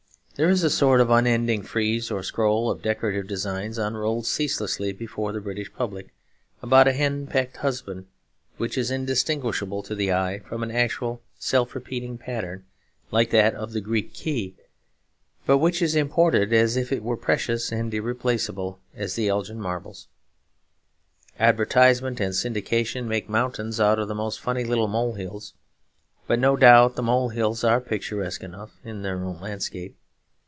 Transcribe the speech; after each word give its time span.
There 0.35 0.49
is 0.49 0.63
a 0.63 0.71
sort 0.71 1.01
of 1.01 1.11
unending 1.11 1.61
frieze 1.61 2.09
or 2.09 2.23
scroll 2.23 2.71
of 2.71 2.81
decorative 2.81 3.27
designs 3.27 3.77
unrolled 3.77 4.25
ceaselessly 4.25 4.91
before 4.91 5.31
the 5.31 5.39
British 5.39 5.71
public, 5.71 6.09
about 6.63 6.87
a 6.87 6.93
hen 6.93 7.27
pecked 7.27 7.57
husband, 7.57 8.07
which 8.57 8.75
is 8.75 8.89
indistinguishable 8.89 9.83
to 9.83 9.93
the 9.93 10.11
eye 10.11 10.39
from 10.39 10.63
an 10.63 10.71
actual 10.71 11.21
self 11.37 11.75
repeating 11.75 12.17
pattern 12.17 12.65
like 13.11 13.29
that 13.29 13.53
of 13.53 13.71
the 13.73 13.81
Greek 13.81 14.15
Key, 14.15 14.55
but 15.45 15.59
which 15.59 15.79
is 15.79 15.95
imported 15.95 16.51
as 16.51 16.75
if 16.75 16.91
it 16.91 17.03
were 17.03 17.19
as 17.19 17.23
precious 17.23 17.71
and 17.71 17.93
irreplaceable 17.93 18.79
as 18.95 19.13
the 19.13 19.27
Elgin 19.29 19.59
Marbles. 19.61 20.07
Advertisement 21.37 22.19
and 22.19 22.33
syndication 22.33 23.05
make 23.05 23.29
mountains 23.29 23.79
out 23.79 23.99
of 23.99 24.07
the 24.07 24.15
most 24.15 24.39
funny 24.39 24.63
little 24.63 24.87
mole 24.87 25.13
hills; 25.13 25.53
but 26.25 26.39
no 26.39 26.55
doubt 26.57 26.95
the 26.95 27.03
mole 27.03 27.29
hills 27.29 27.63
are 27.63 27.79
picturesque 27.79 28.41
enough 28.41 28.71
in 28.83 29.03
their 29.03 29.23
own 29.23 29.39
landscape. 29.39 29.95